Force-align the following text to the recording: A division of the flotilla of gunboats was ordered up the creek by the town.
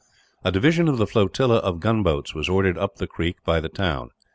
A 0.43 0.51
division 0.51 0.87
of 0.87 0.97
the 0.97 1.05
flotilla 1.05 1.57
of 1.57 1.79
gunboats 1.79 2.33
was 2.33 2.49
ordered 2.49 2.75
up 2.75 2.95
the 2.95 3.05
creek 3.05 3.35
by 3.45 3.59
the 3.59 3.69
town. 3.69 4.09